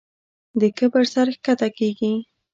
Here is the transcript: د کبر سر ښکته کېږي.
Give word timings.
د 0.59 0.61
کبر 0.77 1.03
سر 1.13 1.27
ښکته 1.35 1.67
کېږي. 1.77 2.13